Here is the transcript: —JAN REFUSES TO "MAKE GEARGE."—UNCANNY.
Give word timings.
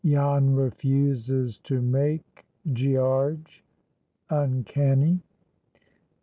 —JAN 0.03 0.55
REFUSES 0.55 1.59
TO 1.59 1.79
"MAKE 1.79 2.45
GEARGE."—UNCANNY. 2.73 5.21